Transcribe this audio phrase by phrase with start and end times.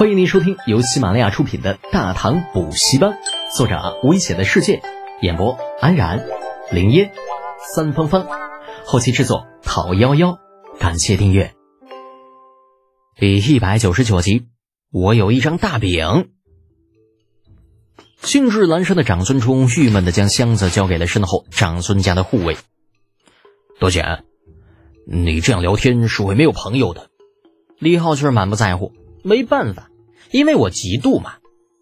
[0.00, 3.10] 欢迎您收听由喜马拉雅出品的《大唐补习班》，
[3.54, 4.80] 作者危险的世界，
[5.20, 6.26] 演播安然、
[6.72, 7.12] 林烟、
[7.74, 8.26] 三芳芳，
[8.86, 10.38] 后期制作讨幺幺，
[10.78, 11.52] 感谢订阅。
[13.14, 14.46] 第一百九十九集，
[14.90, 16.30] 我有一张大饼。
[18.22, 22.56] 兴致阑珊的长孙冲郁闷的将箱子交给了身后长孙家的护卫。
[23.78, 24.24] 多简，
[25.06, 27.10] 你这样聊天是会没有朋友的。
[27.78, 29.89] 李浩却是满不在乎，没办法，
[30.30, 31.34] 因为我嫉妒嘛。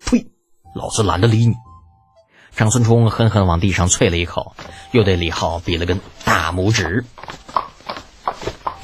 [0.04, 0.26] 呸！
[0.74, 1.54] 老子懒得理你。
[2.54, 4.54] 张孙冲狠狠往地上啐了一口，
[4.92, 7.04] 又对李浩比了根大拇指。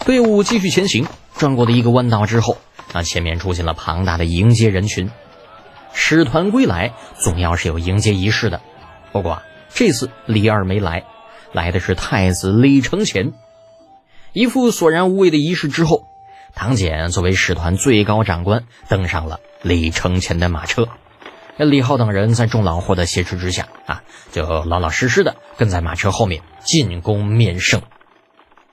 [0.05, 1.07] 队伍继续前行，
[1.37, 2.59] 转过了一个弯道之后，
[2.93, 5.11] 那前面出现了庞大的迎接人群。
[5.93, 8.61] 使团归来，总要是有迎接仪式的。
[9.13, 9.43] 不过
[9.73, 11.05] 这次李二没来，
[11.53, 13.33] 来的是太子李承乾。
[14.33, 16.05] 一副索然无味的仪式之后。
[16.55, 20.89] 唐俭作为使团最高长官，登上了李承乾的马车。
[21.57, 27.83] 那李浩等人在众老货的挟持之下，啊，就老老实实的跟在马车后面进宫面圣。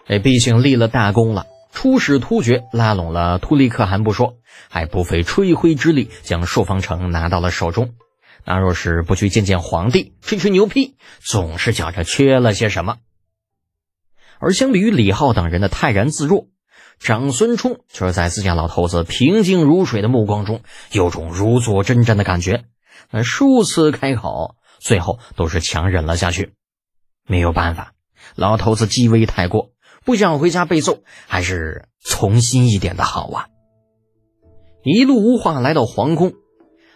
[0.07, 4.35] 哎，毕竟立了大功了，出使突厥，拉拢了突利可汗不说，
[4.69, 7.93] 还不费吹灰之力将朔方城拿到了手中。
[8.45, 12.97] 那若是不去见见皇帝，吹吹牛皮，总是觉着缺了些什么。
[14.39, 16.47] 而相比于李浩等人的泰然自若。
[17.01, 22.65] 长孙冲却是在自家老头子平静如水的目光中，有种如坐针毡的感觉。
[23.09, 26.53] 那数次开口，最后都是强忍了下去。
[27.27, 27.93] 没有办法，
[28.35, 29.71] 老头子机微太过，
[30.05, 33.47] 不想回家被揍，还是从心一点的好啊。
[34.83, 36.33] 一路无话来到皇宫，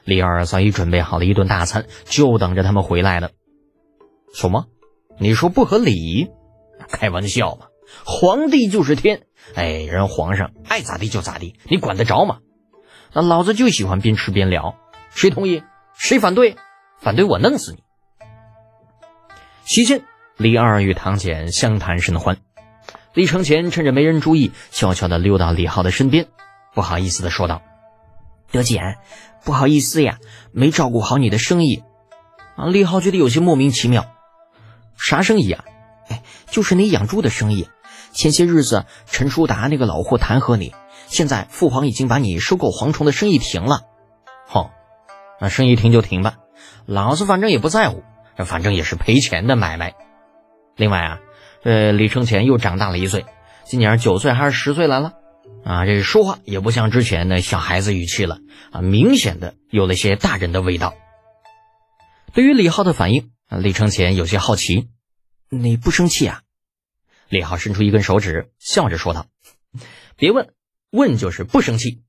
[0.03, 3.31] 李二早已准备好了一顿大餐，就等着他们回来了。
[4.35, 4.67] 什么？
[5.17, 6.29] 你说不合理？
[6.89, 7.67] 开玩笑嘛！
[8.05, 12.39] 皇帝就是天，哎，人皇上爱咋地就咋地，你管得着吗？
[13.13, 14.75] 那老子就喜欢边吃边聊，
[15.11, 15.63] 谁同意？
[15.93, 16.57] 谁反对？
[16.99, 17.83] 反对我弄死你！
[19.63, 20.03] 席间，
[20.37, 22.37] 李二与唐简相谈甚欢。
[23.13, 26.27] 李承乾趁着没人注意，悄悄地溜到李浩的身边，
[26.73, 27.61] 不好意思地说道
[28.51, 28.97] ：“德简，
[29.45, 30.17] 不好意思呀，
[30.51, 31.83] 没照顾好你的生意。”
[32.57, 34.05] 啊，李浩觉得有些莫名其妙，
[34.97, 35.63] 啥生意啊？
[36.09, 37.69] 哎，就是你养猪的生意。
[38.15, 40.73] 前些日子，陈叔达那个老货弹劾你，
[41.07, 43.81] 现在父皇已经把你收购蝗虫的生意停了。
[44.47, 44.69] 哼，
[45.41, 46.37] 那生意停就停吧，
[46.85, 48.03] 老子反正也不在乎，
[48.45, 49.95] 反正也是赔钱的买卖。
[50.77, 51.19] 另外啊，
[51.63, 53.25] 呃，李承乾又长大了一岁，
[53.65, 55.11] 今年九岁还是十岁来了？
[55.65, 58.37] 啊，这说话也不像之前的小孩子语气了
[58.71, 60.93] 啊，明显的有了些大人的味道。
[62.33, 64.87] 对于李浩的反应，李承乾有些好奇，
[65.49, 66.41] 你不生气啊？
[67.29, 69.25] 李浩伸出一根手指，笑着说道
[70.15, 70.53] ：“别问，
[70.91, 72.03] 问就是不生气。”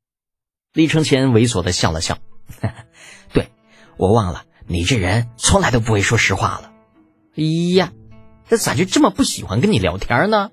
[0.73, 2.19] 李承乾猥琐的笑了笑
[3.33, 3.51] ：“对，
[3.97, 6.73] 我忘了，你这人从来都不会说实话了。
[7.37, 7.43] 哎
[7.75, 7.93] 呀，
[8.49, 10.51] 这咋就这么不喜欢跟你聊天呢？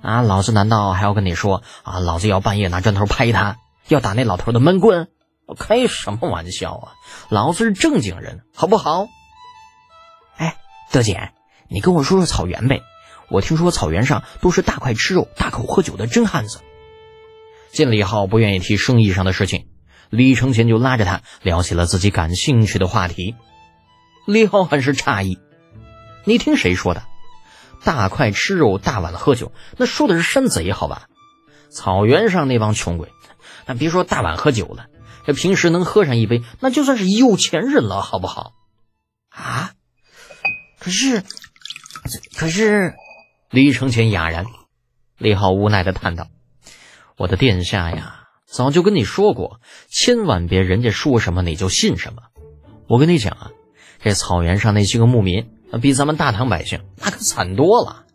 [0.00, 1.98] 啊，老子难道还要跟你说啊？
[1.98, 5.08] 老子要半夜拿砖头拍他，要打那老头的闷棍？
[5.58, 6.94] 开什么玩笑啊！
[7.28, 9.06] 老子是正经人，好不好？
[10.36, 10.56] 哎，
[10.92, 11.32] 德姐，
[11.68, 12.80] 你跟我说说草原呗。”
[13.28, 16.60] 我听说草原上都是大块吃肉、大口喝酒的真汉子。
[17.70, 19.66] 见李浩不愿意提生意上的事情，
[20.10, 23.34] 李承前就拉着他聊起了自己感兴趣的话题。
[24.26, 25.38] 李浩很是诧异
[26.24, 27.04] ：“你听谁说的？
[27.82, 31.08] 大块吃肉、大碗喝酒，那说的是山贼好吧？
[31.70, 33.08] 草原上那帮穷鬼，
[33.66, 34.86] 那别说大碗喝酒了，
[35.26, 38.52] 这平时能喝上一杯，那就算是有钱人了，好不好？
[39.30, 39.72] 啊？
[40.78, 41.24] 可是，
[42.36, 42.94] 可是。”
[43.52, 44.46] 李承前哑然，
[45.18, 46.28] 李浩无奈的叹道
[47.18, 52.22] ：“我的殿下呀，早就跟你说过，千万别人家说什么你就信什么。
[52.88, 53.50] 我跟你讲啊，
[54.02, 55.50] 这草原上那些个牧民，
[55.82, 58.06] 比咱们大唐百姓那可惨多了。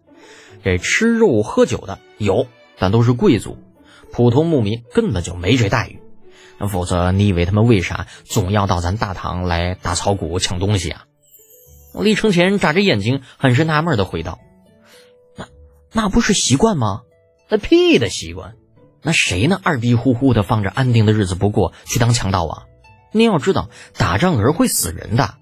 [0.64, 2.48] 这吃肉喝酒的有，
[2.80, 3.59] 但都是贵族，
[4.12, 6.00] 普通牧民根本就没这待遇。
[6.68, 11.04] 否则，你以为他们为啥总要到咱大唐来打草谷抢东西啊？”
[11.94, 14.39] 李承乾眨着眼睛，很是纳闷的回道。
[15.94, 17.01] 那不是习惯吗？
[17.50, 18.56] 那屁的习惯！
[19.01, 19.60] 那谁呢？
[19.63, 22.63] 二逼呼呼的放着安定的日子不过，去当强盗啊？
[23.13, 25.36] 您要知道，打仗可是会死人的。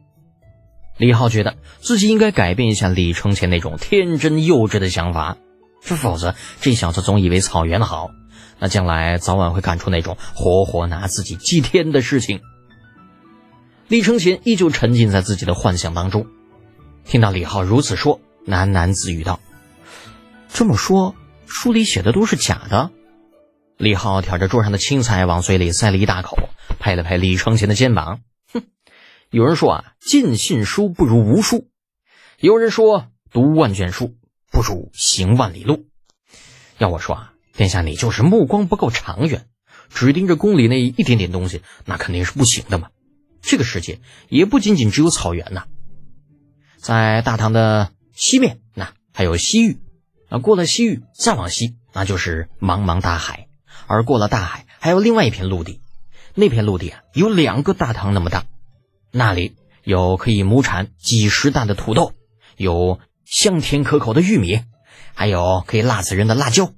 [0.97, 5.37] 李浩觉得自己应该改变一下李承前那种天真幼稚的想法，
[5.81, 8.11] 否则这小子总以为草原好，
[8.59, 12.41] 那将来早晚会干出那种活活拿自己祭天的事情。
[13.87, 16.27] 李承前依旧沉浸在自己的幻想当中，
[17.03, 19.39] 听到李浩如此说，喃喃自语道。
[20.55, 22.89] 这么说，书里写的都是假的。
[23.75, 26.47] 李浩挑着桌上的青菜往嘴里塞了一大口，
[26.79, 28.21] 拍了拍李承前的肩膀，
[28.53, 28.63] 哼，
[29.29, 31.67] 有人说啊，尽信书不如无书；
[32.39, 34.15] 有人说，读万卷书
[34.49, 35.87] 不如行万里路。
[36.77, 39.47] 要我说啊，殿下你就是目光不够长远，
[39.89, 42.91] 只盯着宫里那一点点东西，那肯定是不行的嘛。
[43.41, 43.99] 这个世界
[44.29, 45.65] 也不仅仅只有草原呐，
[46.77, 49.79] 在大唐的西面，那还有西域，
[50.41, 53.47] 过了西域再往西，那就是茫茫大海，
[53.87, 55.81] 而过了大海，还有另外一片陆地，
[56.33, 58.45] 那片陆地啊，有两个大唐那么大，
[59.11, 62.13] 那里有可以亩产几十担的土豆，
[62.57, 64.61] 有香甜可口的玉米，
[65.13, 66.71] 还有可以辣死人的辣椒，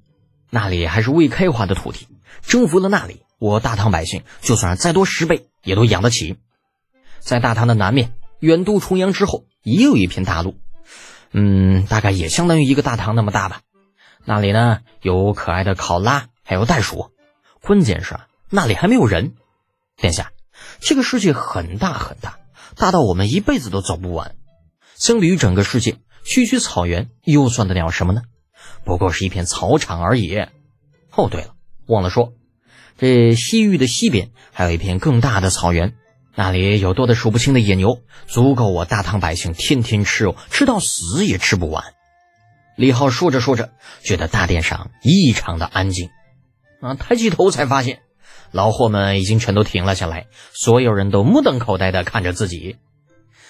[0.49, 2.07] 那里还是未开化的土地，
[2.41, 6.37] 征服了那里，我大唐百姓就算再多十倍，也都养得起。
[7.19, 10.55] 在大唐的南面，远渡重洋之后，也有一片大陆，
[11.31, 13.61] 嗯，大概也相当于一个大堂那么大吧。
[14.25, 17.11] 那里呢，有可爱的考拉，还有袋鼠。
[17.61, 18.17] 关键是
[18.49, 19.35] 那里还没有人。
[19.95, 20.31] 殿下，
[20.79, 22.37] 这个世界很大很大，
[22.75, 24.35] 大到我们一辈子都走不完。
[24.95, 28.21] 相比于整个世界，区区草原又算得了什么呢？
[28.83, 30.35] 不过是一片草场而已。
[31.11, 31.55] 哦，对了，
[31.87, 32.33] 忘了说，
[32.97, 35.95] 这西域的西边还有一片更大的草原。
[36.39, 41.83] 那里有多的数不清的野牛，足够我大唐百姓天天吃肉，吃到死也吃不完。
[42.75, 43.71] 李浩说着说着，
[44.03, 46.11] 觉得大殿上异常的安静。
[46.79, 48.01] 啊，抬起头才发现，
[48.51, 52.75] 老货们已经全都停了下来，所有人都目瞪口呆的看着自己。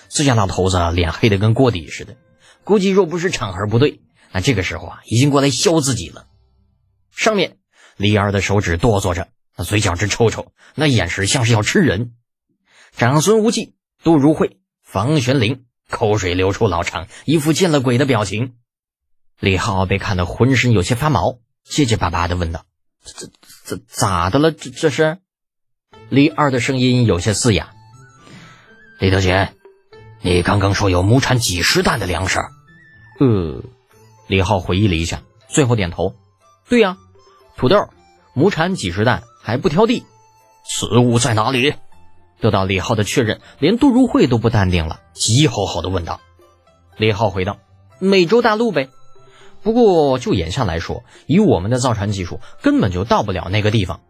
[0.08, 2.16] 自家老头子脸黑的跟锅底似的，
[2.64, 4.00] 估计若不是场合不对，
[4.32, 6.28] 那这个时候啊，已经过来削自己了。
[7.12, 7.58] 上面
[7.98, 12.14] 李二的手指哆嗦着，那嘴角直抽抽，那眼神像是要吃人。
[12.98, 18.56] 长孙无忌、杜如晦、房玄龄口水流出老长，一副见了鬼的表情。
[19.40, 22.66] 李浩被看得浑身有些发毛，结结巴巴的问道
[23.06, 24.52] ：“这、这、这咋的了？
[24.52, 25.20] 这、这是？”
[26.10, 27.70] 李二的声音有些嘶哑
[28.98, 29.54] ：“李德贤，
[30.24, 32.40] 你刚刚说有亩产几十担的粮食？”
[33.22, 33.62] 呃，
[34.26, 36.16] 李浩回忆了一下，最后点头
[36.68, 36.98] ：“对呀，
[37.58, 37.92] 土豆，
[38.34, 40.04] 亩产几十担，还不挑地。
[40.66, 41.76] 此物在哪里？”
[42.40, 46.22] 得到李浩的确认，连杜如晦都不淡定了，急吼吼的问道
[46.98, 47.58] ：“李浩回道：
[48.00, 48.90] 美洲大陆呗。
[49.64, 54.02] 不过就眼下来说，以我们的造船技术，根本就到不了那个地方。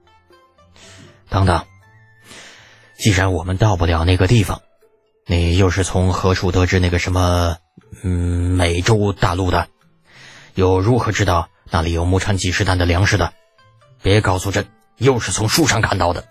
[1.29, 1.63] 等等，
[2.97, 4.61] 既然我们到不了那个地方，
[5.25, 7.57] 你又是从何处得知那个什么
[8.03, 8.11] 嗯
[8.55, 9.67] 美洲大陆的？
[10.53, 13.33] 又如何知道那里有亩产几十担的粮食的？
[14.01, 16.25] 别告诉朕，又是从树上看到的。”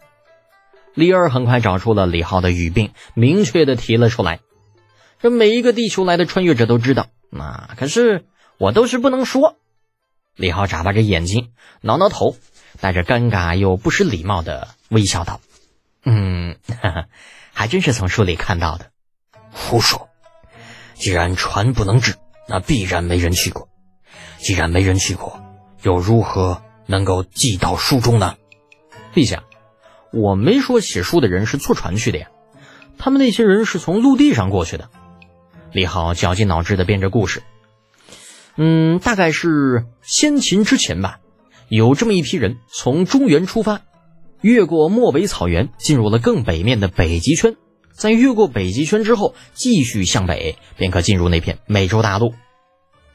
[0.97, 4.41] 李二很快找出了李浩的语病，明确的提了出来。
[5.21, 8.25] 这每一个地球来的穿越者都知道，那可是
[8.57, 9.59] 我都是不能说。
[10.37, 11.53] 李浩眨巴着眼睛，
[11.83, 12.39] 挠挠头，
[12.81, 15.43] 带着尴尬又不失礼貌的微笑道
[16.03, 16.57] ：“嗯，
[17.53, 18.87] 还真是从书里看到的。”
[19.53, 20.09] 胡说！
[20.95, 22.15] 既然船不能治，
[22.49, 23.69] 那必然没人去过。
[24.39, 25.43] 既然没人去过，
[25.83, 28.37] 又如何能够记到书中呢？
[29.15, 29.45] 陛下。
[30.17, 32.29] 我没说写书的人是坐船去的呀，
[32.97, 34.89] 他们那些人是从陆地上过去的。
[35.73, 37.43] 李浩绞尽脑汁的编着故事，
[38.57, 41.19] 嗯，大概是先秦之前吧，
[41.69, 43.83] 有这么一批人从中原出发，
[44.41, 47.57] 越过漠北草原，进入了更北面的北极圈，
[47.93, 52.33] 在越过北极圈之后，继续向北，便可进入那片美洲大陆。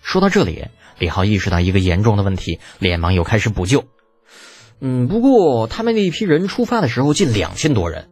[0.03, 0.65] 说到这里，
[0.99, 3.85] 李浩意识到一个严重的问题，连忙又开始补救。
[4.83, 8.09] 嗯，不过他们那一批人出发的时候近两千多人，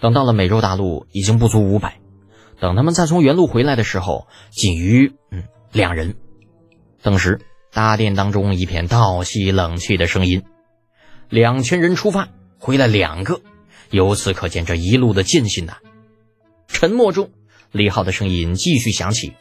[0.00, 2.00] 等到了美洲大陆已经不足五百，
[2.58, 6.14] 等他们再从原路回来的时候，仅余嗯两人。
[7.02, 10.42] 当时大殿当中一片倒吸冷气的声音，
[11.28, 13.42] 两千人出发回来两个，
[13.90, 15.76] 由此可见这一路的艰辛呐。
[16.66, 17.30] 沉默中，
[17.72, 19.34] 李浩的声音继续响起，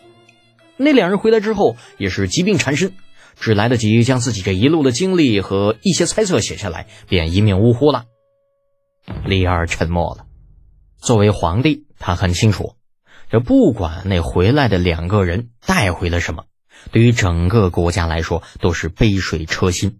[0.76, 2.92] 那两人回来之后也是疾病缠身。
[3.40, 8.06] 只来得及将自己这一路的经历和一些猜测写下来，便一命呜呼了。
[9.26, 10.26] 李二沉默了。
[10.98, 12.76] 作为皇帝，他很清楚，
[13.30, 16.46] 这不管那回来的两个人带回了什么，
[16.92, 20.00] 对于整个国家来说都是杯水车薪。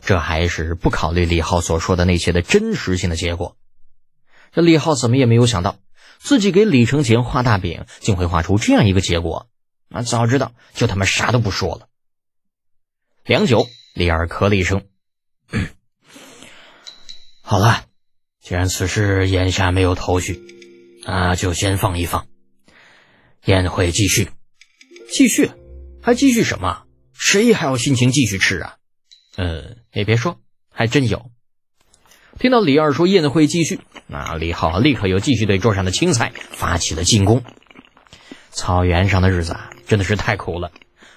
[0.00, 3.56] 这还是不考虑李浩所说的那些的真实性的结果。
[4.52, 5.76] 这李浩怎么也没有想到，
[6.18, 9.48] 自己给李承前画大饼，竟会画出这样一个结果。
[9.90, 11.87] 啊，早知道就他妈啥都不说了。
[13.28, 14.86] 良久，李二咳了一声
[17.44, 17.84] ：“好了，
[18.40, 20.40] 既然此事眼下没有头绪，
[21.04, 22.26] 那就先放一放。
[23.44, 24.30] 宴会继续，
[25.10, 25.50] 继续，
[26.00, 26.84] 还继续什么？
[27.12, 28.76] 谁还有心情继续吃啊？
[29.36, 30.40] 嗯，也别说，
[30.72, 31.30] 还真有。
[32.38, 37.44] 听到李二说宴会继续，那李浩立刻又继续对桌上的青菜发起了进攻。
[38.52, 40.72] 草原上的日子啊，真的是太苦了，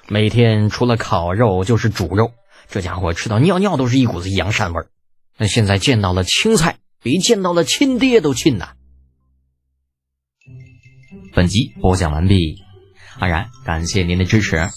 [0.07, 2.33] 每天除了烤肉就是煮肉，
[2.69, 4.85] 这家伙吃到尿尿都是一股子羊膻味。
[5.37, 8.73] 那现在见到了青菜，比见到了亲爹都亲呐。
[11.33, 12.61] 本集播讲完毕，
[13.17, 14.69] 安然感谢您的支持。